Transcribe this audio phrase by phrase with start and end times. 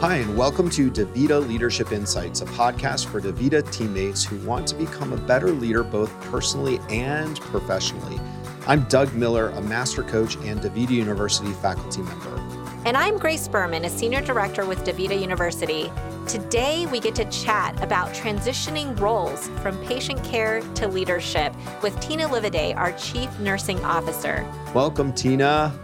[0.00, 4.76] Hi, and welcome to DaVita Leadership Insights, a podcast for DaVita teammates who want to
[4.76, 8.20] become a better leader both personally and professionally.
[8.68, 12.36] I'm Doug Miller, a master coach and DaVita University faculty member.
[12.84, 15.90] And I'm Grace Berman, a senior director with DaVita University.
[16.28, 21.52] Today, we get to chat about transitioning roles from patient care to leadership
[21.82, 24.48] with Tina Livaday, our chief nursing officer.
[24.72, 25.76] Welcome, Tina.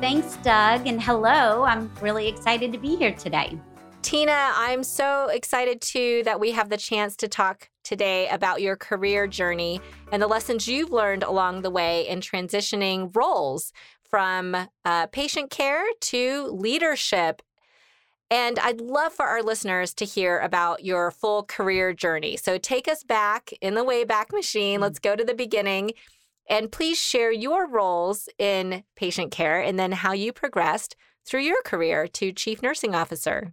[0.00, 0.86] Thanks, Doug.
[0.86, 1.64] And hello.
[1.64, 3.58] I'm really excited to be here today.
[4.00, 8.76] Tina, I'm so excited too that we have the chance to talk today about your
[8.76, 9.80] career journey
[10.12, 13.72] and the lessons you've learned along the way in transitioning roles
[14.08, 17.42] from uh, patient care to leadership.
[18.30, 22.36] And I'd love for our listeners to hear about your full career journey.
[22.36, 24.76] So take us back in the Wayback Machine.
[24.76, 24.82] Mm-hmm.
[24.84, 25.90] Let's go to the beginning.
[26.48, 30.96] And please share your roles in patient care and then how you progressed
[31.26, 33.52] through your career to Chief Nursing Officer.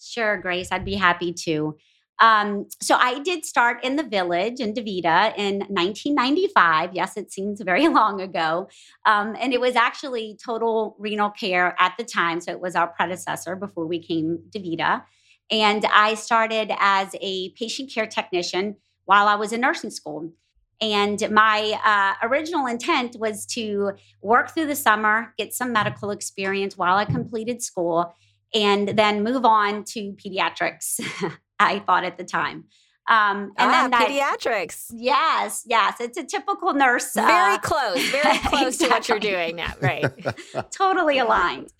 [0.00, 1.76] Sure, Grace, I'd be happy to.
[2.18, 6.90] Um, so I did start in the village in DaVita in 1995.
[6.94, 8.68] Yes, it seems very long ago.
[9.04, 12.40] Um, and it was actually total renal care at the time.
[12.40, 15.02] So it was our predecessor before we came to DaVita.
[15.50, 20.32] And I started as a patient care technician while I was in nursing school.
[20.80, 26.76] And my uh, original intent was to work through the summer, get some medical experience
[26.76, 28.14] while I completed school,
[28.54, 31.00] and then move on to pediatrics.
[31.58, 32.64] I thought at the time.
[33.08, 34.86] Um, and ah, then that, pediatrics.
[34.92, 37.12] Yes, yes, it's a typical nurse.
[37.14, 38.86] Very uh, close, very close exactly.
[38.86, 40.06] to what you're doing now, right?
[40.72, 41.72] totally aligned.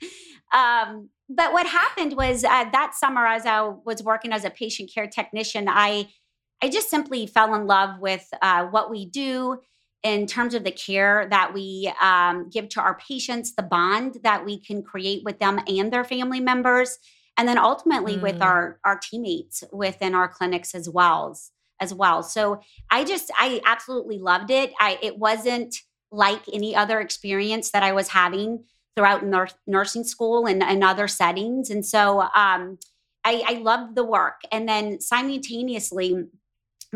[0.54, 4.90] Um, but what happened was uh, that summer, as I was working as a patient
[4.94, 6.08] care technician, I
[6.62, 9.60] I just simply fell in love with uh, what we do
[10.02, 14.44] in terms of the care that we um, give to our patients, the bond that
[14.44, 16.98] we can create with them and their family members,
[17.36, 18.22] and then ultimately mm.
[18.22, 21.36] with our our teammates within our clinics as well
[21.80, 22.22] as well.
[22.22, 24.72] So I just I absolutely loved it.
[24.80, 25.74] I it wasn't
[26.10, 28.64] like any other experience that I was having
[28.94, 32.78] throughout nur- nursing school and, and other settings, and so um,
[33.26, 34.42] I, I loved the work.
[34.52, 36.26] And then simultaneously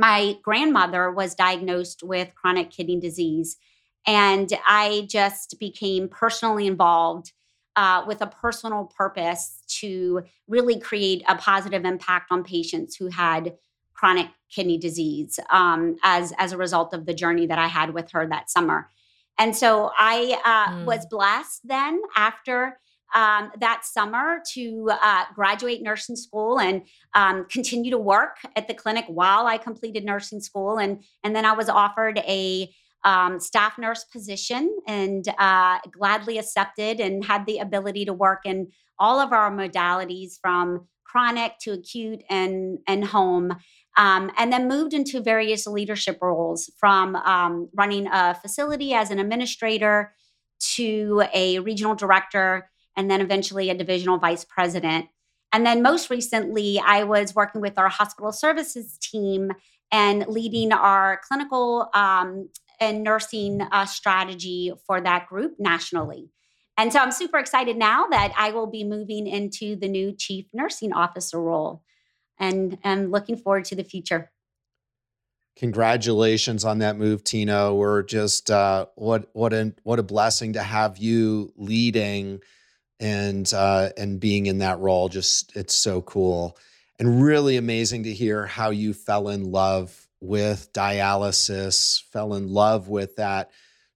[0.00, 3.59] my grandmother was diagnosed with chronic kidney disease.
[4.06, 7.33] And I just became personally involved
[7.77, 13.55] uh, with a personal purpose to really create a positive impact on patients who had
[13.93, 18.11] chronic kidney disease um, as, as a result of the journey that I had with
[18.12, 18.88] her that summer.
[19.38, 20.84] And so I uh, mm.
[20.87, 22.81] was blessed then after
[23.15, 26.82] um, that summer to uh, graduate nursing school and
[27.15, 30.78] um, continue to work at the clinic while I completed nursing school.
[30.78, 32.70] And, and then I was offered a
[33.04, 38.69] um, staff nurse position and uh, gladly accepted and had the ability to work in
[38.99, 43.56] all of our modalities from chronic to acute and, and home.
[43.97, 49.19] Um, and then moved into various leadership roles from um, running a facility as an
[49.19, 50.15] administrator
[50.76, 55.06] to a regional director and then eventually a divisional vice president.
[55.52, 59.52] And then most recently, I was working with our hospital services team
[59.90, 62.48] and leading our clinical um,
[62.80, 66.30] and nursing uh, strategy for that group nationally.
[66.76, 70.46] And so I'm super excited now that I will be moving into the new chief
[70.52, 71.82] nursing officer role
[72.40, 74.32] and I'm looking forward to the future.
[75.56, 77.74] Congratulations on that move, Tina.
[77.74, 82.40] We're just uh, what what a what a blessing to have you leading
[83.00, 85.09] and uh, and being in that role.
[85.09, 86.56] Just it's so cool
[87.00, 92.88] and really amazing to hear how you fell in love with dialysis, fell in love
[92.88, 93.50] with that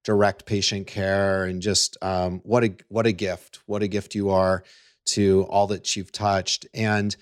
[0.05, 4.31] direct patient care, and just um, what a what a gift, what a gift you
[4.31, 4.65] are
[5.05, 6.67] to all that you've touched.
[6.73, 7.15] And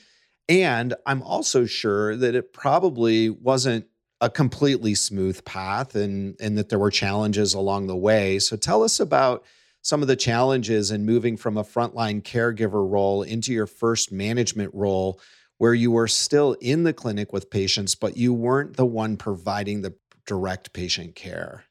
[0.49, 3.87] and I'm also sure that it probably wasn't
[4.21, 8.39] a completely smooth path, and and that there were challenges along the way.
[8.39, 9.45] So tell us about
[9.83, 14.73] some of the challenges in moving from a frontline caregiver role into your first management
[14.73, 15.21] role
[15.59, 19.83] where you were still in the clinic with patients, but you weren't the one providing
[19.83, 19.95] the
[20.27, 21.65] direct patient care.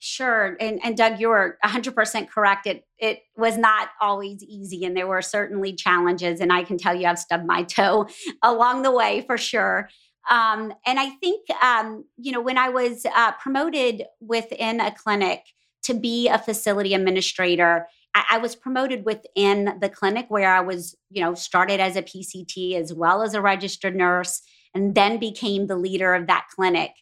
[0.00, 0.56] Sure.
[0.60, 2.66] And, and Doug, you're 100% correct.
[2.66, 6.40] It, it was not always easy, and there were certainly challenges.
[6.40, 8.06] And I can tell you, I've stubbed my toe
[8.42, 9.88] along the way for sure.
[10.30, 15.42] Um, and I think, um, you know, when I was uh, promoted within a clinic,
[15.88, 17.88] to be a facility administrator.
[18.14, 22.02] I, I was promoted within the clinic where I was, you know, started as a
[22.02, 24.42] PCT as well as a registered nurse
[24.74, 26.92] and then became the leader of that clinic.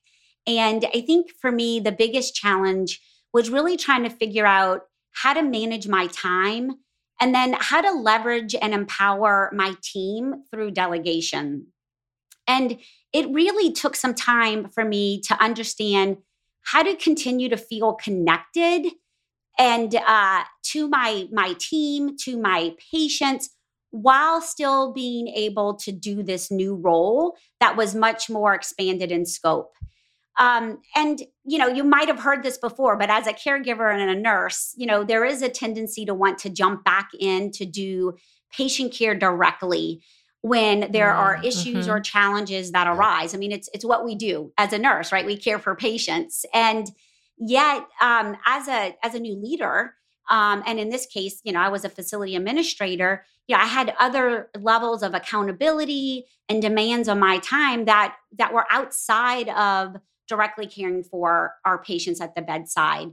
[0.46, 3.00] And I think for me, the biggest challenge
[3.32, 6.76] was really trying to figure out how to manage my time
[7.20, 11.66] and then how to leverage and empower my team through delegation.
[12.46, 12.78] And
[13.12, 16.18] it really took some time for me to understand
[16.66, 18.88] how to continue to feel connected
[19.58, 23.50] and uh, to my my team, to my patients,
[23.90, 29.24] while still being able to do this new role that was much more expanded in
[29.24, 29.72] scope.
[30.38, 34.10] Um, and you know, you might have heard this before, but as a caregiver and
[34.10, 37.64] a nurse, you know, there is a tendency to want to jump back in to
[37.64, 38.14] do
[38.52, 40.02] patient care directly
[40.46, 41.90] when there mm, are issues mm-hmm.
[41.90, 43.34] or challenges that arise.
[43.34, 45.26] I mean, it's it's what we do as a nurse, right?
[45.26, 46.88] We care for patients, and
[47.36, 49.94] yet, um, as a as a new leader,
[50.30, 53.24] um, and in this case, you know, I was a facility administrator.
[53.48, 58.66] Yeah, I had other levels of accountability and demands on my time that that were
[58.70, 59.96] outside of
[60.28, 63.08] directly caring for our patients at the bedside.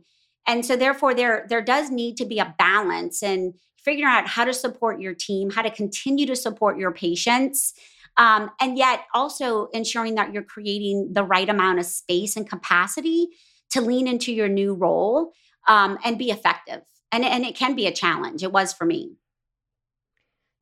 [0.46, 4.46] And so therefore there there does need to be a balance and figuring out how
[4.46, 7.74] to support your team, how to continue to support your patients.
[8.18, 13.28] Um, and yet also ensuring that you're creating the right amount of space and capacity
[13.72, 15.34] to lean into your new role
[15.68, 16.82] um, and be effective.
[17.12, 18.44] And, and it can be a challenge.
[18.44, 19.18] It was for me.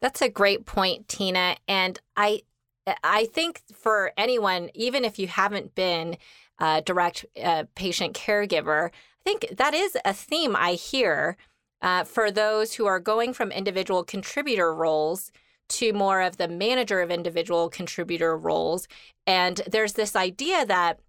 [0.02, 1.58] That's a great point, Tina.
[1.68, 2.42] And I
[3.04, 6.18] I think for anyone, even if you haven't been
[6.60, 11.38] a direct uh, patient caregiver, I think that is a theme I hear
[11.81, 15.31] uh, for those who are going from individual contributor roles
[15.69, 18.88] to more of the manager of individual contributor roles.
[19.25, 21.00] And there's this idea that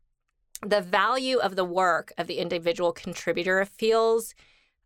[0.65, 4.35] the value of the work of the individual contributor feels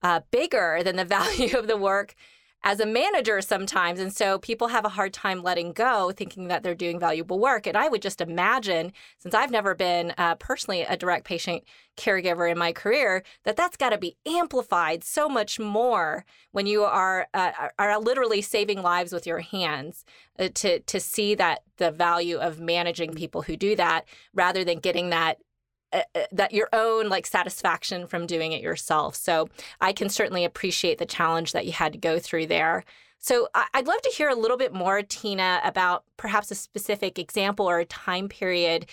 [0.03, 2.15] uh, bigger than the value of the work
[2.65, 4.01] as a manager sometimes.
[4.01, 7.67] And so people have a hard time letting go, thinking that they're doing valuable work.
[7.67, 11.63] And I would just imagine, since I've never been uh, personally a direct patient
[11.97, 16.83] caregiver in my career, that that's got to be amplified so much more when you
[16.83, 20.05] are uh, are literally saving lives with your hands.
[20.39, 24.05] Uh, to to see that the value of managing people who do that
[24.35, 25.39] rather than getting that
[25.93, 29.15] uh, uh, that your own like satisfaction from doing it yourself.
[29.15, 29.49] So
[29.81, 32.85] I can certainly appreciate the challenge that you had to go through there.
[33.19, 37.69] So I'd love to hear a little bit more, Tina, about perhaps a specific example
[37.69, 38.87] or a time period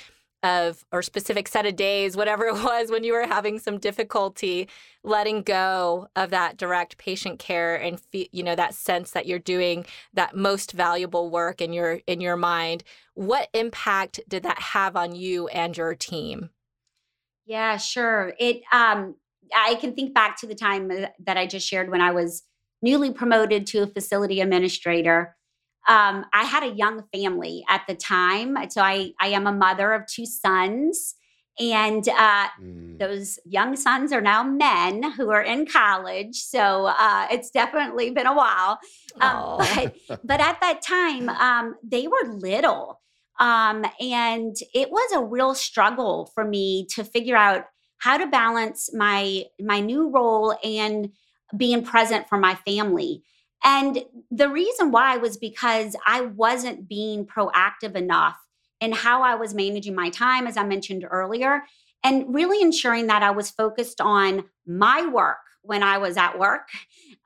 [0.43, 4.67] of or specific set of days, whatever it was, when you were having some difficulty
[5.03, 9.85] letting go of that direct patient care and you know that sense that you're doing
[10.13, 12.83] that most valuable work in your in your mind.
[13.13, 16.49] What impact did that have on you and your team?
[17.45, 18.33] Yeah, sure.
[18.39, 19.15] It um
[19.55, 22.43] I can think back to the time that I just shared when I was
[22.81, 25.35] newly promoted to a facility administrator.
[25.87, 28.57] Um, I had a young family at the time.
[28.69, 31.15] So I, I am a mother of two sons.
[31.59, 32.97] And uh, mm.
[32.97, 36.35] those young sons are now men who are in college.
[36.35, 38.79] So uh, it's definitely been a while.
[39.21, 43.01] Um, but, but at that time, um, they were little.
[43.39, 47.65] Um, and it was a real struggle for me to figure out
[47.97, 51.09] how to balance my my new role and
[51.55, 53.23] being present for my family.
[53.63, 58.37] And the reason why was because I wasn't being proactive enough
[58.81, 61.63] in how I was managing my time, as I mentioned earlier,
[62.03, 66.67] and really ensuring that I was focused on my work when I was at work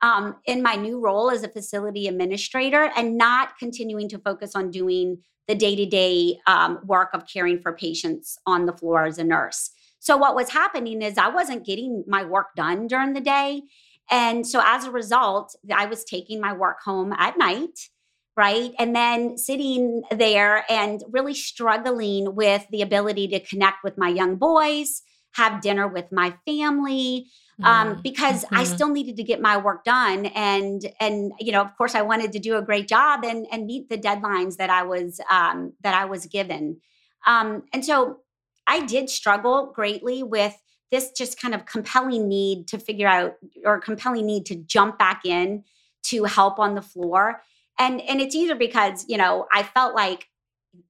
[0.02, 4.70] um, in my new role as a facility administrator and not continuing to focus on
[4.70, 6.38] doing the day to day
[6.84, 9.70] work of caring for patients on the floor as a nurse.
[9.98, 13.62] So, what was happening is I wasn't getting my work done during the day.
[14.10, 17.88] And so, as a result, I was taking my work home at night,
[18.36, 18.72] right?
[18.78, 24.36] And then sitting there and really struggling with the ability to connect with my young
[24.36, 25.02] boys,
[25.32, 27.26] have dinner with my family,
[27.64, 28.56] um, because mm-hmm.
[28.56, 32.02] I still needed to get my work done, and and you know, of course, I
[32.02, 35.72] wanted to do a great job and and meet the deadlines that I was um,
[35.82, 36.80] that I was given.
[37.26, 38.18] Um, and so
[38.66, 40.56] I did struggle greatly with
[40.90, 43.34] this just kind of compelling need to figure out
[43.64, 45.64] or compelling need to jump back in
[46.04, 47.42] to help on the floor.
[47.78, 50.26] And and it's either because, you know, I felt like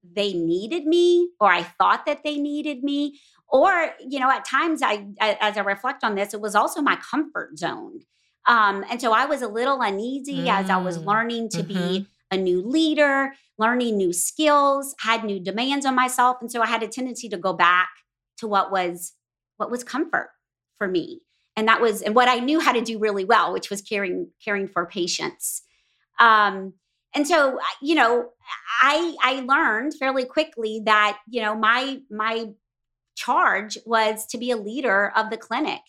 [0.03, 3.19] they needed me or I thought that they needed me
[3.51, 6.81] or you know at times I, I, as i reflect on this it was also
[6.81, 8.01] my comfort zone
[8.47, 10.49] um, and so i was a little uneasy mm.
[10.49, 11.73] as i was mm, learning to mm-hmm.
[11.73, 16.67] be a new leader learning new skills had new demands on myself and so i
[16.67, 17.89] had a tendency to go back
[18.37, 19.13] to what was
[19.57, 20.29] what was comfort
[20.77, 21.21] for me
[21.55, 24.29] and that was and what i knew how to do really well which was caring
[24.43, 25.63] caring for patients
[26.19, 26.73] um,
[27.15, 28.29] and so you know
[28.81, 32.47] i i learned fairly quickly that you know my my
[33.19, 35.81] charge was to be a leader of the clinic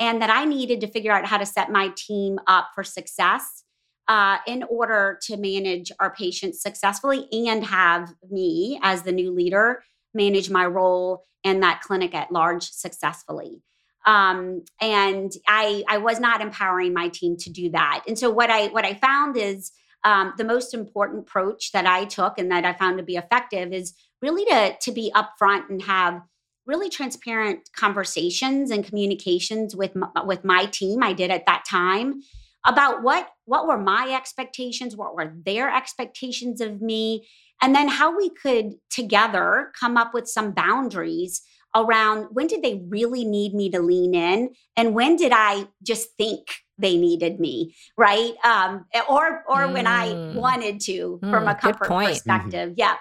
[0.00, 3.62] and that I needed to figure out how to set my team up for success
[4.08, 9.84] uh, in order to manage our patients successfully and have me as the new leader
[10.12, 13.62] manage my role in that clinic at large successfully.
[14.04, 18.02] Um, and I, I was not empowering my team to do that.
[18.08, 19.70] And so what I what I found is
[20.04, 23.72] um, the most important approach that I took and that I found to be effective
[23.72, 26.22] is really to to be upfront and have
[26.66, 31.02] really transparent conversations and communications with my, with my team.
[31.02, 32.20] I did at that time
[32.64, 37.26] about what what were my expectations, what were their expectations of me,
[37.60, 41.42] and then how we could together come up with some boundaries
[41.74, 46.10] around when did they really need me to lean in and when did I just
[46.18, 46.46] think
[46.78, 48.34] they needed me, right?
[48.44, 49.72] Um, or or mm.
[49.72, 50.34] when I mm.
[50.34, 52.06] wanted to mm, from a comfort mm-hmm.
[52.08, 52.70] perspective.
[52.70, 52.80] Mm-hmm.
[52.80, 52.96] Yeah.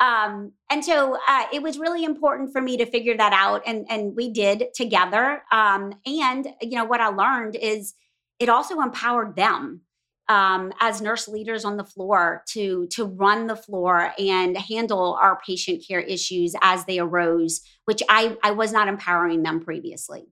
[0.00, 3.86] Um, and so uh, it was really important for me to figure that out, and
[3.88, 5.42] and we did together.
[5.52, 7.94] Um, and you know what I learned is
[8.38, 9.82] it also empowered them
[10.28, 15.38] um, as nurse leaders on the floor to to run the floor and handle our
[15.46, 20.26] patient care issues as they arose, which I I was not empowering them previously.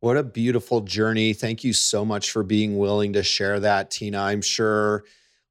[0.00, 1.32] What a beautiful journey!
[1.32, 4.20] Thank you so much for being willing to share that, Tina.
[4.20, 5.04] I'm sure.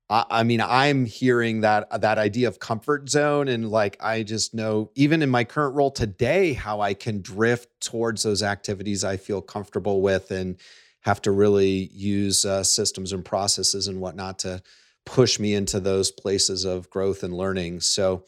[0.10, 4.54] I, I mean, I'm hearing that that idea of comfort zone, and like I just
[4.54, 9.18] know, even in my current role today, how I can drift towards those activities I
[9.18, 10.58] feel comfortable with, and
[11.02, 14.62] have to really use uh, systems and processes and whatnot to
[15.06, 17.82] push me into those places of growth and learning.
[17.82, 18.24] So,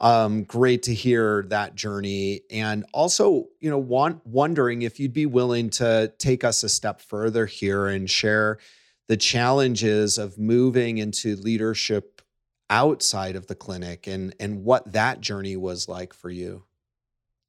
[0.00, 5.26] um, great to hear that journey, and also, you know, want, wondering if you'd be
[5.26, 8.58] willing to take us a step further here and share
[9.08, 12.22] the challenges of moving into leadership
[12.68, 16.64] outside of the clinic and and what that journey was like for you.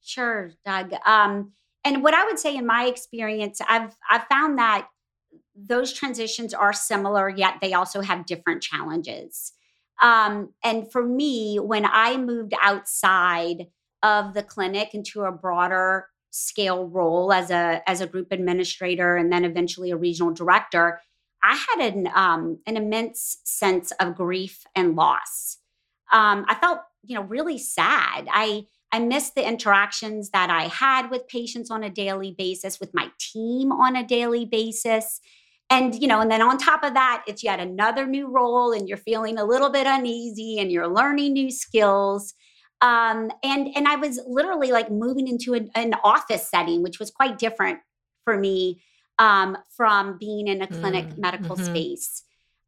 [0.03, 0.93] Sure, Doug.
[1.05, 1.51] Um,
[1.83, 4.87] and what I would say in my experience, I've I've found that
[5.55, 9.53] those transitions are similar, yet they also have different challenges.
[10.01, 13.67] Um, and for me, when I moved outside
[14.03, 19.31] of the clinic into a broader scale role as a as a group administrator and
[19.31, 21.01] then eventually a regional director,
[21.43, 25.57] I had an um, an immense sense of grief and loss.
[26.11, 28.27] Um, I felt, you know, really sad.
[28.31, 32.93] I I missed the interactions that I had with patients on a daily basis, with
[32.93, 35.19] my team on a daily basis.
[35.69, 38.87] And, you know, and then on top of that, it's yet another new role and
[38.87, 42.33] you're feeling a little bit uneasy and you're learning new skills.
[42.79, 47.11] Um, and and I was literally like moving into an, an office setting, which was
[47.11, 47.79] quite different
[48.23, 48.81] for me
[49.19, 51.65] um, from being in a clinic mm, medical mm-hmm.
[51.65, 52.23] space.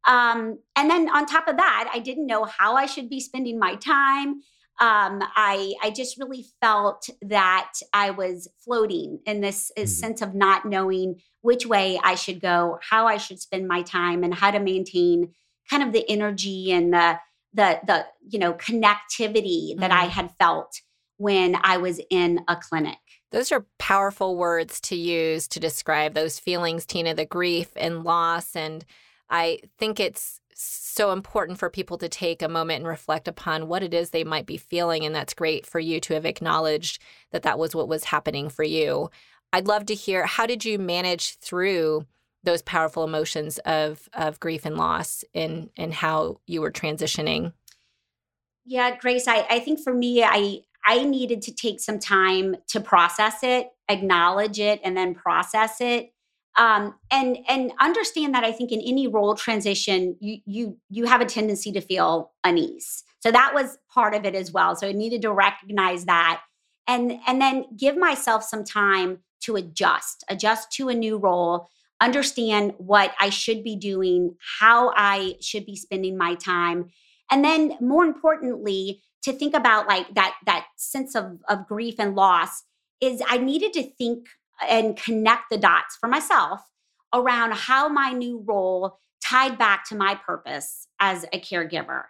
[0.06, 3.58] Um, and then on top of that, I didn't know how I should be spending
[3.58, 4.40] my time
[4.80, 9.86] um, I I just really felt that I was floating in this mm-hmm.
[9.86, 14.24] sense of not knowing which way I should go, how I should spend my time,
[14.24, 15.34] and how to maintain
[15.68, 17.18] kind of the energy and the
[17.52, 20.00] the the you know connectivity that mm-hmm.
[20.00, 20.80] I had felt
[21.18, 22.98] when I was in a clinic.
[23.30, 28.56] Those are powerful words to use to describe those feelings, Tina, the grief and loss.
[28.56, 28.84] And
[29.28, 33.82] I think it's so important for people to take a moment and reflect upon what
[33.82, 35.04] it is they might be feeling.
[35.04, 38.64] And that's great for you to have acknowledged that that was what was happening for
[38.64, 39.10] you.
[39.52, 42.06] I'd love to hear how did you manage through
[42.42, 47.52] those powerful emotions of of grief and loss and and how you were transitioning?
[48.64, 52.80] Yeah, Grace, I, I think for me, I I needed to take some time to
[52.80, 56.12] process it, acknowledge it, and then process it
[56.58, 61.20] um, and and understand that I think in any role transition, you you you have
[61.20, 63.04] a tendency to feel unease.
[63.20, 64.74] So that was part of it as well.
[64.74, 66.42] So I needed to recognize that,
[66.86, 71.68] and and then give myself some time to adjust, adjust to a new role,
[72.00, 76.90] understand what I should be doing, how I should be spending my time,
[77.30, 82.14] and then more importantly, to think about like that that sense of of grief and
[82.14, 82.64] loss
[83.00, 84.26] is I needed to think
[84.68, 86.60] and connect the dots for myself
[87.14, 92.04] around how my new role tied back to my purpose as a caregiver.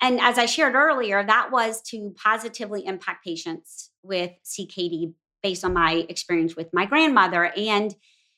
[0.00, 5.12] And as I shared earlier, that was to positively impact patients with CKD
[5.42, 7.52] based on my experience with my grandmother.
[7.56, 7.94] And,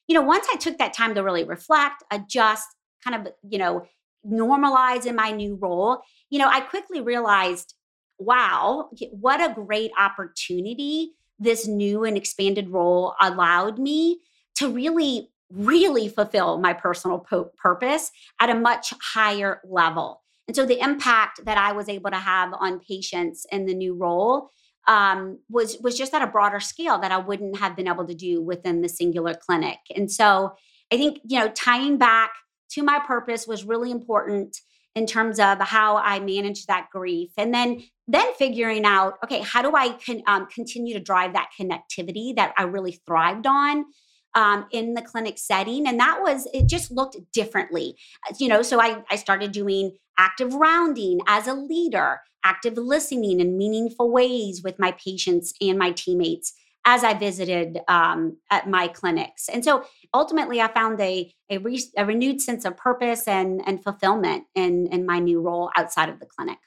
[0.08, 2.66] you know, once I took that time to really reflect, adjust,
[3.04, 3.86] kind of, you know,
[4.26, 7.74] normalize in my new role, you know, I quickly realized,
[8.24, 14.20] wow, what a great opportunity this new and expanded role allowed me
[14.56, 18.10] to really, really fulfill my personal po- purpose
[18.40, 20.22] at a much higher level.
[20.46, 23.94] And so the impact that I was able to have on patients in the new
[23.94, 24.50] role
[24.88, 28.14] um, was was just at a broader scale that I wouldn't have been able to
[28.14, 29.78] do within the singular clinic.
[29.94, 30.54] And so
[30.92, 32.32] I think you know tying back
[32.72, 34.56] to my purpose was really important
[34.94, 37.30] in terms of how I manage that grief.
[37.36, 41.50] And then then figuring out, okay, how do I con- um, continue to drive that
[41.58, 43.86] connectivity that I really thrived on
[44.34, 45.86] um, in the clinic setting?
[45.86, 47.94] And that was, it just looked differently.
[48.38, 53.56] You know, so I, I started doing active rounding as a leader, active listening in
[53.56, 56.52] meaningful ways with my patients and my teammates
[56.84, 59.48] as I visited um, at my clinics.
[59.48, 63.82] And so ultimately, I found a, a, re- a, renewed sense of purpose and, and
[63.82, 66.58] fulfillment in, in my new role outside of the clinic.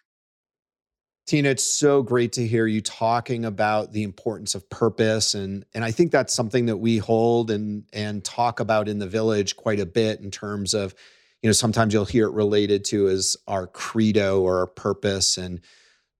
[1.27, 5.34] Tina, it's so great to hear you talking about the importance of purpose.
[5.34, 9.07] And, and I think that's something that we hold and, and talk about in the
[9.07, 10.93] village quite a bit in terms of,
[11.41, 15.38] you know, sometimes you'll hear it related to as our credo or our purpose.
[15.38, 15.62] And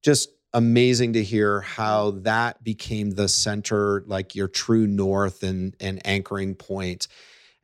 [0.04, 6.02] just amazing to hear how that became the center, like your true north and, and
[6.08, 7.10] anchoring point.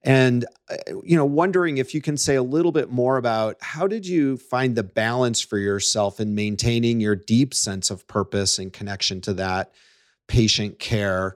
[0.03, 3.88] And uh, you know, wondering if you can say a little bit more about how
[3.88, 8.74] did you find the balance for yourself in maintaining your deep sense of purpose and
[8.74, 9.71] connection to that
[10.27, 11.36] patient care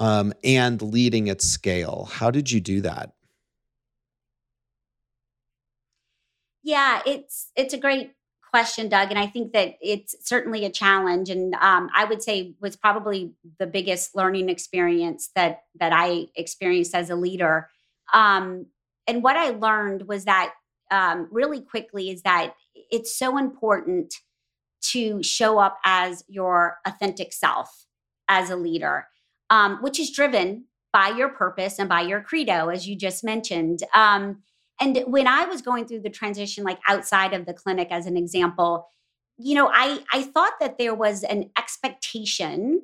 [0.00, 2.08] um, and leading at scale.
[2.10, 3.12] How did you do that?
[6.64, 8.12] Yeah, it's it's a great
[8.50, 9.10] question, Doug.
[9.10, 11.30] And I think that it's certainly a challenge.
[11.30, 16.94] And um, I would say was probably the biggest learning experience that that I experienced
[16.94, 17.68] as a leader.
[18.12, 18.66] Um,
[19.06, 20.54] and what I learned was that
[20.90, 22.54] um, really quickly is that
[22.90, 24.14] it's so important
[24.80, 27.86] to show up as your authentic self
[28.28, 29.08] as a leader,
[29.50, 33.82] um, which is driven by your purpose and by your credo, as you just mentioned.
[33.94, 34.42] Um,
[34.80, 38.16] and when I was going through the transition, like outside of the clinic, as an
[38.16, 38.88] example,
[39.36, 42.82] you know, I I thought that there was an expectation.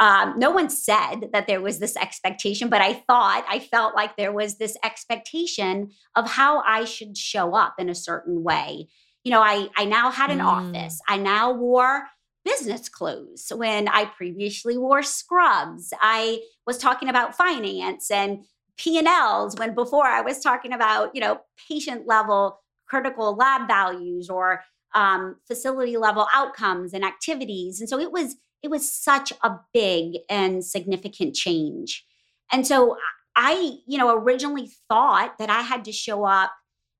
[0.00, 4.16] Um, no one said that there was this expectation, but I thought I felt like
[4.16, 8.88] there was this expectation of how I should show up in a certain way.
[9.22, 10.44] You know, I I now had an mm.
[10.44, 11.00] office.
[11.08, 12.04] I now wore
[12.44, 15.92] business clothes when I previously wore scrubs.
[16.00, 18.44] I was talking about finance and
[18.76, 24.62] P&Ls when before I was talking about, you know, patient level critical lab values or
[24.94, 27.80] um, facility level outcomes and activities.
[27.80, 32.04] And so it was it was such a big and significant change.
[32.50, 32.96] And so
[33.36, 36.50] I, you know, originally thought that I had to show up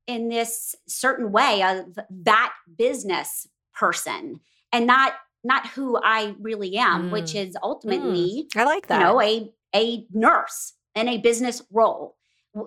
[0.07, 4.41] in this certain way of that business person
[4.73, 7.13] and not not who I really am, mm.
[7.13, 8.61] which is ultimately mm.
[8.61, 8.99] I like that.
[8.99, 12.17] You know, a a nurse in a business role,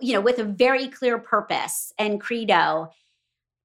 [0.01, 2.89] you know, with a very clear purpose and credo.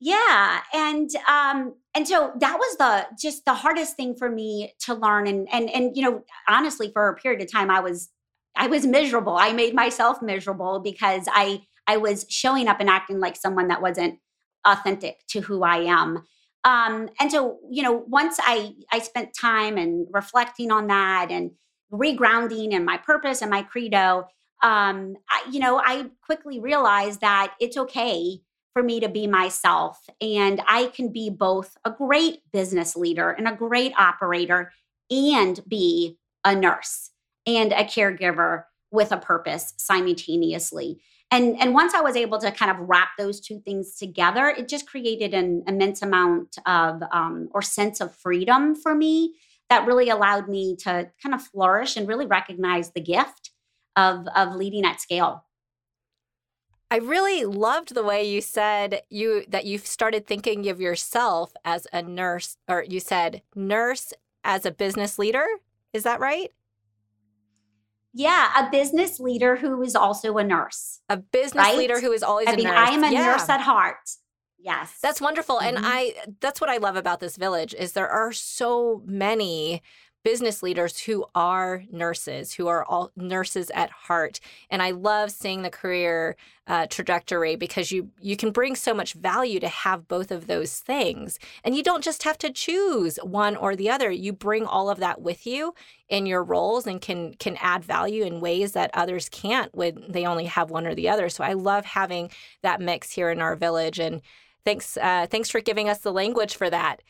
[0.00, 4.94] Yeah, and um, and so that was the just the hardest thing for me to
[4.94, 8.10] learn, and and and you know, honestly, for a period of time, I was
[8.56, 9.36] I was miserable.
[9.36, 13.82] I made myself miserable because I I was showing up and acting like someone that
[13.82, 14.18] wasn't
[14.64, 16.24] authentic to who I am.
[16.64, 21.52] Um, and so, you know, once I I spent time and reflecting on that and
[21.92, 24.26] regrounding and my purpose and my credo,
[24.62, 28.40] um, I, you know, I quickly realized that it's okay
[28.72, 29.98] for me to be myself.
[30.20, 34.72] And I can be both a great business leader and a great operator
[35.10, 37.10] and be a nurse
[37.46, 41.00] and a caregiver with a purpose simultaneously.
[41.30, 44.68] And, and once I was able to kind of wrap those two things together, it
[44.68, 49.34] just created an immense amount of um, or sense of freedom for me
[49.70, 53.51] that really allowed me to kind of flourish and really recognize the gift
[53.96, 55.44] of of leading at scale.
[56.90, 61.86] I really loved the way you said you that you started thinking of yourself as
[61.92, 64.12] a nurse or you said nurse
[64.44, 65.46] as a business leader.
[65.92, 66.50] Is that right?
[68.14, 71.00] Yeah, a business leader who is also a nurse.
[71.08, 71.78] A business right?
[71.78, 72.66] leader who is always I mean.
[72.66, 73.24] I am a yeah.
[73.24, 74.10] nurse at heart.
[74.58, 74.98] Yes.
[75.02, 75.56] That's wonderful.
[75.56, 75.76] Mm-hmm.
[75.76, 79.82] And I that's what I love about this village is there are so many
[80.24, 84.40] business leaders who are nurses, who are all nurses at heart.
[84.70, 89.14] And I love seeing the career uh, trajectory because you you can bring so much
[89.14, 93.56] value to have both of those things, and you don't just have to choose one
[93.56, 94.10] or the other.
[94.10, 95.74] You bring all of that with you
[96.08, 100.24] in your roles and can can add value in ways that others can't when they
[100.24, 101.28] only have one or the other.
[101.28, 102.30] So I love having
[102.62, 104.22] that mix here in our village and.
[104.64, 107.02] Thanks, uh, thanks for giving us the language for that.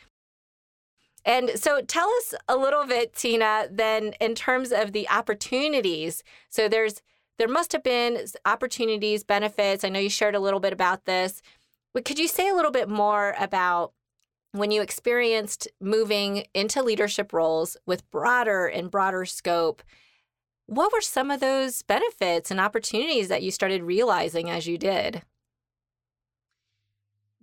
[1.25, 6.23] And so tell us a little bit, Tina, then in terms of the opportunities.
[6.49, 7.03] So there's
[7.39, 9.85] there must have been opportunities, benefits.
[9.85, 11.43] I know you shared a little bit about this.
[11.95, 13.93] But could you say a little bit more about
[14.53, 19.83] when you experienced moving into leadership roles with broader and broader scope?
[20.67, 25.23] What were some of those benefits and opportunities that you started realizing as you did?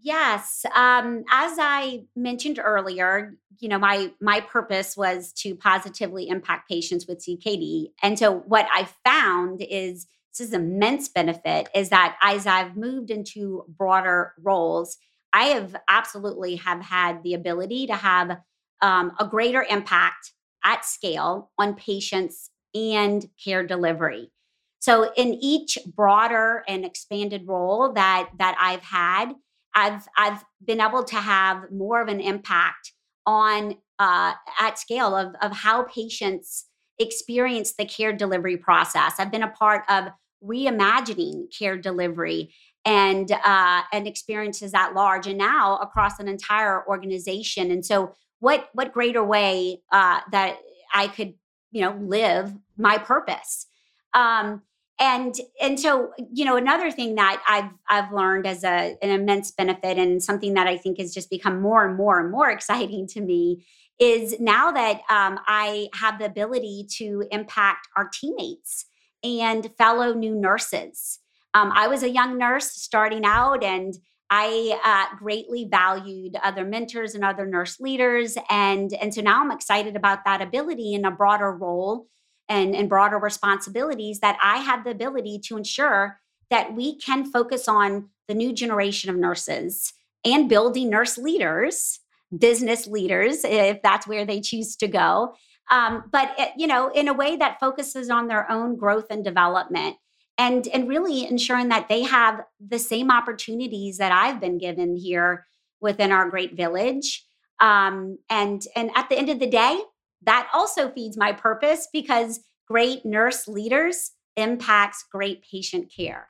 [0.01, 0.65] Yes.
[0.75, 7.05] Um, as I mentioned earlier, you know, my my purpose was to positively impact patients
[7.07, 7.87] with CKD.
[8.01, 13.09] And so what I found is this is immense benefit is that as I've moved
[13.09, 14.97] into broader roles,
[15.33, 18.37] I have absolutely have had the ability to have
[18.81, 20.31] um, a greater impact
[20.63, 24.31] at scale on patients and care delivery.
[24.79, 29.33] So in each broader and expanded role that that I've had,
[29.75, 32.93] I've I've been able to have more of an impact
[33.25, 36.65] on uh, at scale of of how patients
[36.99, 39.13] experience the care delivery process.
[39.19, 40.05] I've been a part of
[40.43, 42.53] reimagining care delivery
[42.85, 47.71] and uh, and experiences at large, and now across an entire organization.
[47.71, 50.57] And so, what what greater way uh, that
[50.93, 51.33] I could
[51.71, 53.67] you know live my purpose?
[54.13, 54.63] Um,
[54.99, 59.51] and and so you know another thing that i've i've learned as a an immense
[59.51, 63.07] benefit and something that i think has just become more and more and more exciting
[63.07, 63.65] to me
[63.99, 68.85] is now that um, i have the ability to impact our teammates
[69.21, 71.19] and fellow new nurses.
[71.53, 73.93] Um, i was a young nurse starting out and
[74.29, 78.37] i uh, greatly valued other mentors and other nurse leaders.
[78.49, 82.07] And and so now i'm excited about that ability in a broader role
[82.49, 87.67] and, and broader responsibilities that I have the ability to ensure that we can focus
[87.67, 89.93] on the new generation of nurses
[90.25, 91.99] and building nurse leaders,
[92.37, 95.35] business leaders, if that's where they choose to go.
[95.71, 99.23] Um, but it, you know, in a way that focuses on their own growth and
[99.23, 99.97] development,
[100.37, 105.45] and and really ensuring that they have the same opportunities that I've been given here
[105.79, 107.23] within our great village.
[107.59, 109.79] Um, and and at the end of the day,
[110.23, 116.27] that also feeds my purpose because great nurse leaders impacts great patient care.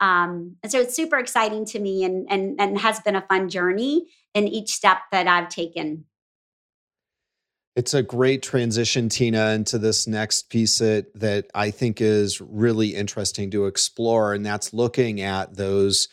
[0.00, 3.48] Um, and so it's super exciting to me and, and, and has been a fun
[3.48, 6.04] journey in each step that I've taken.
[7.74, 12.94] It's a great transition, Tina, into this next piece that, that I think is really
[12.94, 16.08] interesting to explore, and that's looking at those,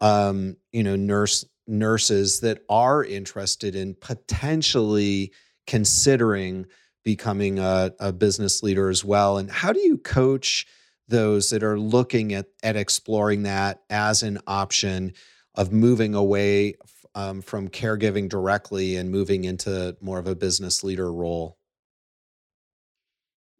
[0.00, 5.32] um, you know, nurse nurses that are interested in potentially
[5.70, 6.66] considering
[7.04, 9.38] becoming a, a business leader as well.
[9.38, 10.66] And how do you coach
[11.06, 15.12] those that are looking at, at exploring that as an option
[15.54, 16.74] of moving away
[17.14, 21.56] um, from caregiving directly and moving into more of a business leader role?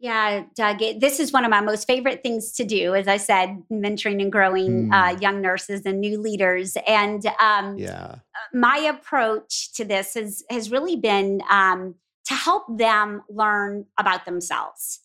[0.01, 2.95] Yeah, Doug, this is one of my most favorite things to do.
[2.95, 4.93] As I said, mentoring and growing mm.
[4.95, 6.75] uh, young nurses and new leaders.
[6.87, 8.17] And um, yeah,
[8.55, 15.01] my approach to this has has really been um, to help them learn about themselves,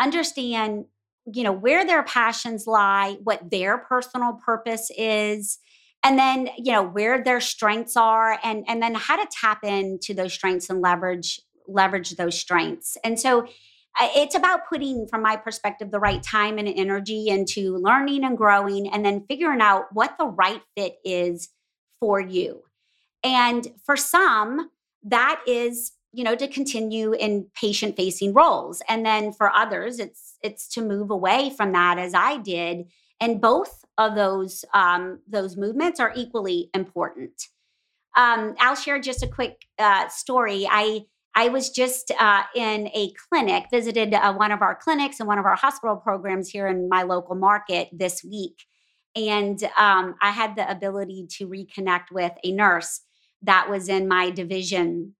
[0.00, 0.86] understand,
[1.32, 5.58] you know, where their passions lie, what their personal purpose is,
[6.02, 10.12] and then, you know, where their strengths are and and then how to tap into
[10.12, 12.96] those strengths and leverage leverage those strengths.
[13.04, 13.46] And so
[14.00, 18.88] it's about putting from my perspective the right time and energy into learning and growing
[18.88, 21.48] and then figuring out what the right fit is
[21.98, 22.62] for you.
[23.22, 24.70] And for some
[25.04, 28.82] that is you know to continue in patient facing roles.
[28.88, 32.86] And then for others it's it's to move away from that as i did.
[33.20, 37.48] And both of those um, those movements are equally important.
[38.16, 40.66] Um, i'll share just a quick uh, story.
[40.70, 41.02] I
[41.34, 45.38] i was just uh, in a clinic visited uh, one of our clinics and one
[45.38, 48.64] of our hospital programs here in my local market this week
[49.16, 53.00] and um, i had the ability to reconnect with a nurse
[53.42, 55.14] that was in my division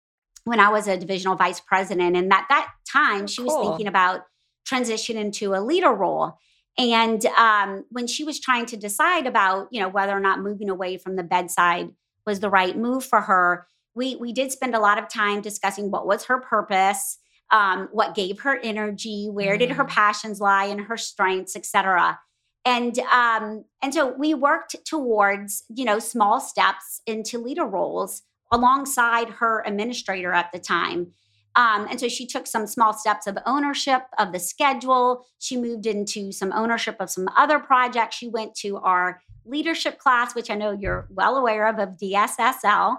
[0.44, 2.16] when I was a divisional vice president.
[2.16, 3.46] And at that time, oh, she cool.
[3.59, 4.23] was thinking about
[4.66, 6.38] transition into a leader role.
[6.79, 10.70] And um, when she was trying to decide about, you know, whether or not moving
[10.70, 11.90] away from the bedside
[12.27, 15.90] was the right move for her, we we did spend a lot of time discussing
[15.90, 17.18] what was her purpose,
[17.50, 19.59] um, what gave her energy, where mm.
[19.59, 19.88] did her mm.
[19.88, 22.18] passions lie, and her strengths, etc.
[22.64, 28.22] And um, and so we worked towards, you know, small steps into leader roles
[28.53, 31.12] alongside her administrator at the time.
[31.57, 35.26] Um, and so she took some small steps of ownership of the schedule.
[35.38, 38.16] She moved into some ownership of some other projects.
[38.16, 42.98] She went to our leadership class, which I know you're well aware of, of DSSL.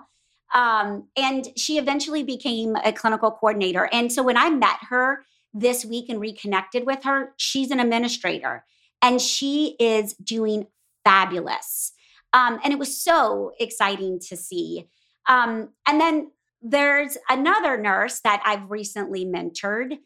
[0.54, 3.90] Um, and she eventually became a clinical coordinator.
[3.92, 8.66] And so when I met her this week and reconnected with her, she's an administrator
[9.02, 10.68] and she is doing
[11.04, 11.94] fabulous.
[12.34, 14.88] Um, and it was so exciting to see.
[15.28, 19.98] Um, and then there's another nurse that I've recently mentored.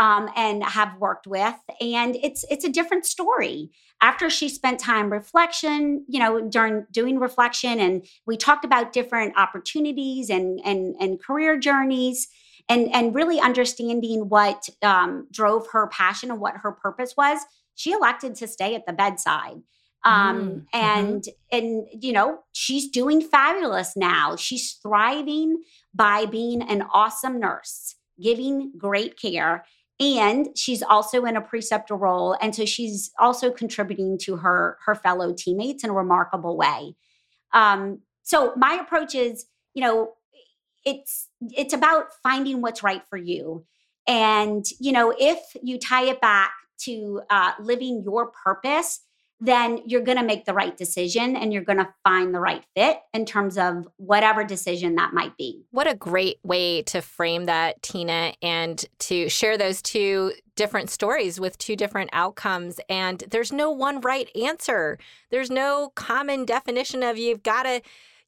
[0.00, 3.70] Um, and have worked with, and it's it's a different story.
[4.00, 9.36] After she spent time reflection, you know, during doing reflection, and we talked about different
[9.36, 12.28] opportunities and and and career journeys,
[12.66, 17.38] and and really understanding what um, drove her passion and what her purpose was.
[17.74, 19.62] She elected to stay at the bedside
[20.02, 20.60] um mm, mm-hmm.
[20.72, 25.62] and and you know she's doing fabulous now she's thriving
[25.94, 29.62] by being an awesome nurse giving great care
[30.00, 34.94] and she's also in a preceptor role and so she's also contributing to her her
[34.94, 36.94] fellow teammates in a remarkable way.
[37.52, 40.14] Um so my approach is you know
[40.84, 43.64] it's it's about finding what's right for you.
[44.06, 46.52] And you know if you tie it back
[46.84, 49.00] to uh, living your purpose
[49.40, 52.62] then you're going to make the right decision and you're going to find the right
[52.76, 55.64] fit in terms of whatever decision that might be.
[55.70, 61.40] What a great way to frame that, Tina, and to share those two different stories
[61.40, 62.80] with two different outcomes.
[62.90, 64.98] And there's no one right answer,
[65.30, 67.80] there's no common definition of you've got to.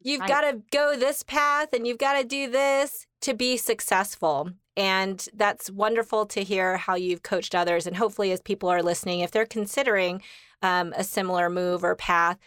[0.05, 0.29] You've right.
[0.29, 4.51] got to go this path and you've got to do this to be successful.
[4.77, 7.87] And that's wonderful to hear how you've coached others.
[7.87, 10.23] And hopefully, as people are listening, if they're considering
[10.63, 12.39] um, a similar move or path,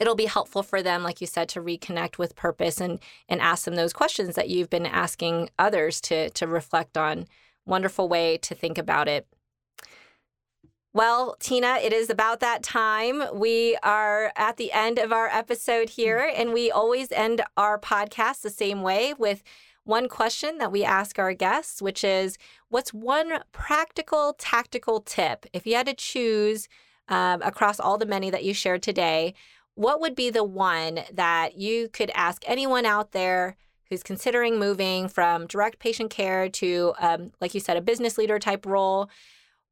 [0.00, 3.64] it'll be helpful for them, like you said, to reconnect with purpose and and ask
[3.64, 7.26] them those questions that you've been asking others to to reflect on.
[7.66, 9.26] Wonderful way to think about it.
[10.96, 13.22] Well, Tina, it is about that time.
[13.34, 18.40] We are at the end of our episode here, and we always end our podcast
[18.40, 19.42] the same way with
[19.86, 25.66] one question that we ask our guests, which is What's one practical, tactical tip if
[25.66, 26.68] you had to choose
[27.08, 29.34] um, across all the many that you shared today,
[29.74, 33.56] what would be the one that you could ask anyone out there
[33.88, 38.38] who's considering moving from direct patient care to, um, like you said, a business leader
[38.38, 39.08] type role?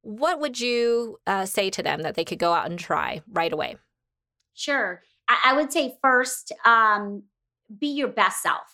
[0.02, 3.52] What would you uh, say to them that they could go out and try right
[3.52, 3.76] away?
[4.54, 5.02] Sure.
[5.28, 7.24] I, I would say first, um,
[7.80, 8.73] be your best self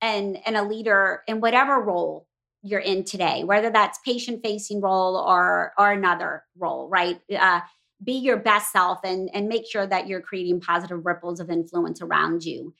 [0.00, 2.26] and, and a leader in whatever role
[2.62, 7.20] you're in today, whether that's patient facing role or, or another role, right?
[7.30, 7.60] Uh,
[8.04, 12.02] be your best self and and make sure that you're creating positive ripples of influence
[12.02, 12.74] around you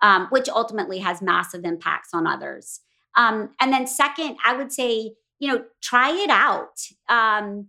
[0.00, 2.80] um, which ultimately has massive impacts on others
[3.16, 7.66] um, and then second i would say you know try it out um,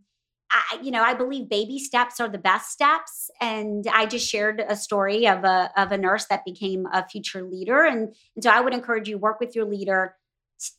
[0.54, 4.64] I, you know i believe baby steps are the best steps and i just shared
[4.68, 8.52] a story of a of a nurse that became a future leader and, and so
[8.52, 10.16] i would encourage you work with your leader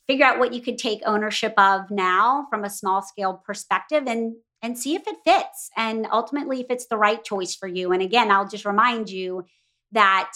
[0.07, 4.35] figure out what you could take ownership of now from a small scale perspective and
[4.61, 7.91] and see if it fits and ultimately if it's the right choice for you.
[7.91, 9.45] And again, I'll just remind you
[9.91, 10.31] that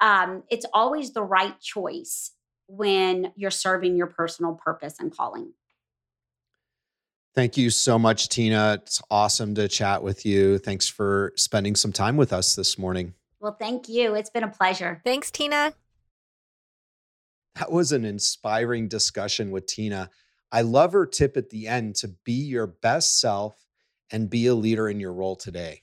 [0.00, 2.32] um, it's always the right choice
[2.66, 5.52] when you're serving your personal purpose and calling.
[7.38, 8.80] Thank you so much, Tina.
[8.82, 10.58] It's awesome to chat with you.
[10.58, 13.14] Thanks for spending some time with us this morning.
[13.38, 14.16] Well, thank you.
[14.16, 15.00] It's been a pleasure.
[15.04, 15.72] Thanks, Tina.
[17.54, 20.10] That was an inspiring discussion with Tina.
[20.50, 23.68] I love her tip at the end to be your best self
[24.10, 25.82] and be a leader in your role today.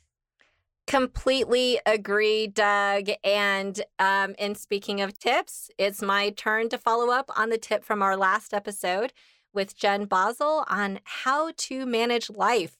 [0.87, 3.11] Completely agree, Doug.
[3.23, 7.85] And um, in speaking of tips, it's my turn to follow up on the tip
[7.85, 9.13] from our last episode
[9.55, 12.77] with Jen Basel on how to manage life.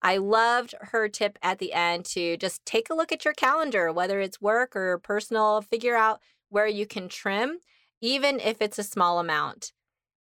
[0.00, 3.90] I loved her tip at the end to just take a look at your calendar,
[3.92, 7.58] whether it's work or personal, figure out where you can trim,
[8.00, 9.72] even if it's a small amount.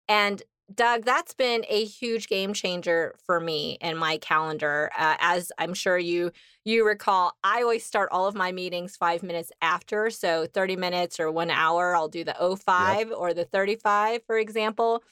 [0.07, 0.41] And
[0.73, 4.91] Doug, that's been a huge game changer for me in my calendar.
[4.97, 6.31] Uh, as I'm sure you
[6.65, 11.21] you recall, I always start all of my meetings five minutes after, so 30 minutes
[11.21, 11.95] or one hour.
[11.95, 13.17] I'll do the 05 yep.
[13.17, 15.03] or the 35, for example.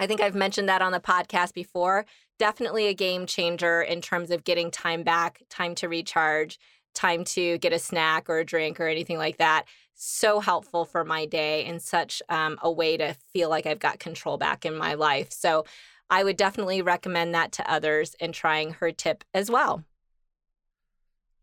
[0.00, 2.06] I think I've mentioned that on the podcast before.
[2.38, 6.58] Definitely a game changer in terms of getting time back, time to recharge,
[6.94, 9.66] time to get a snack or a drink or anything like that
[10.02, 13.98] so helpful for my day and such um, a way to feel like I've got
[13.98, 15.30] control back in my life.
[15.30, 15.66] So
[16.08, 19.84] I would definitely recommend that to others and trying her tip as well.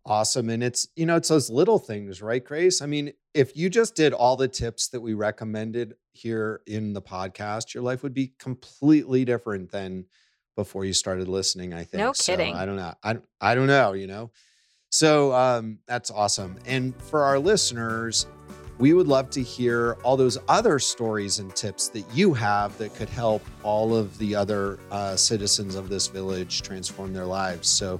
[0.08, 0.50] Awesome.
[0.50, 2.82] And it's, you know, it's those little things, right, Grace?
[2.82, 7.02] I mean, if you just did all the tips that we recommended here in the
[7.02, 10.06] podcast, your life would be completely different than
[10.56, 12.00] before you started listening, I think.
[12.00, 12.54] No kidding.
[12.54, 12.94] So I don't know.
[13.04, 14.32] I, I don't know, you know.
[14.90, 16.58] So um, that's awesome.
[16.66, 18.26] And for our listeners,
[18.80, 22.96] we would love to hear all those other stories and tips that you have that
[22.96, 27.68] could help all of the other uh, citizens of this village transform their lives.
[27.68, 28.00] So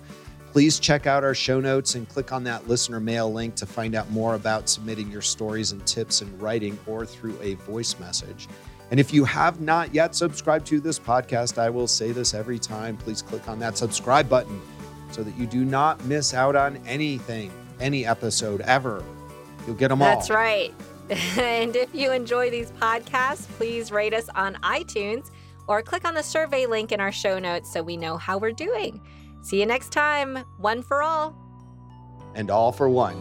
[0.58, 3.94] please check out our show notes and click on that listener mail link to find
[3.94, 8.48] out more about submitting your stories and tips in writing or through a voice message.
[8.90, 12.58] And if you have not yet subscribed to this podcast, I will say this every
[12.58, 12.98] time.
[12.98, 14.60] Please click on that subscribe button
[15.12, 19.04] so that you do not miss out on anything, any episode ever.
[19.68, 20.08] You'll get them all.
[20.08, 20.74] That's right.
[21.38, 25.30] and if you enjoy these podcasts, please rate us on iTunes
[25.68, 28.52] or click on the survey link in our show notes so we know how we're
[28.52, 29.00] doing.
[29.48, 30.40] See you next time.
[30.58, 31.34] One for all.
[32.36, 33.16] And all for one.